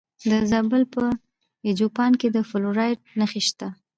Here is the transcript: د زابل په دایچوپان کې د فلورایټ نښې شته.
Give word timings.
د 0.29 0.31
زابل 0.51 0.83
په 0.93 1.03
دایچوپان 1.63 2.11
کې 2.19 2.27
د 2.35 2.37
فلورایټ 2.49 2.99
نښې 3.19 3.41
شته. 3.47 3.67